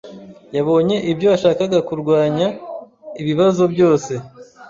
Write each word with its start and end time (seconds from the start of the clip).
Yabonye 0.55 0.95
ibyo 1.11 1.27
yashakaga 1.33 1.79
kurwanya 1.87 2.47
ibibazo 3.21 3.63
byose. 3.73 4.11